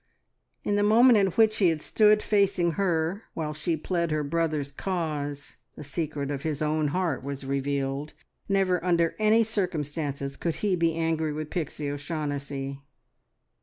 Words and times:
In 0.63 0.77
the 0.77 0.81
moment 0.81 1.19
in 1.19 1.27
which 1.27 1.57
he 1.57 1.69
had 1.69 1.79
stood 1.79 2.23
facing 2.23 2.71
her 2.71 3.25
while 3.35 3.53
she 3.53 3.77
pled 3.77 4.09
her 4.09 4.23
brother's 4.23 4.71
cause, 4.71 5.57
the 5.75 5.83
secret 5.83 6.31
of 6.31 6.41
his 6.41 6.59
own 6.59 6.87
heart 6.87 7.23
was 7.23 7.45
revealed. 7.45 8.15
Never 8.49 8.83
under 8.83 9.15
any 9.19 9.43
circumstances 9.43 10.37
could 10.37 10.55
he 10.65 10.75
be 10.75 10.95
angry 10.95 11.31
with 11.31 11.51
Pixie 11.51 11.87
O'Shaughnessy. 11.91 12.81